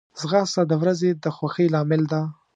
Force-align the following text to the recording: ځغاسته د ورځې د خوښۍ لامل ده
ځغاسته 0.19 0.61
د 0.67 0.71
ورځې 0.81 1.09
د 1.23 1.25
خوښۍ 1.35 1.67
لامل 1.73 2.01
ده 2.11 2.21